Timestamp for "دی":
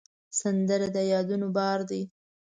1.89-2.01